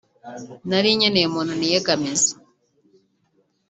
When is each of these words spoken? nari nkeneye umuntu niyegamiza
nari 0.69 0.89
nkeneye 0.97 1.25
umuntu 1.29 1.53
niyegamiza 1.55 2.31